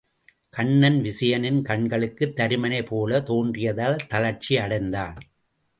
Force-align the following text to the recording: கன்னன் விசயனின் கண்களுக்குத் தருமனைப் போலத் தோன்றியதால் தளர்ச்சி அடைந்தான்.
கன்னன் 0.49 0.97
விசயனின் 1.01 1.61
கண்களுக்குத் 1.61 2.35
தருமனைப் 2.35 2.85
போலத் 2.85 3.25
தோன்றியதால் 3.25 4.05
தளர்ச்சி 4.07 4.57
அடைந்தான். 4.57 5.17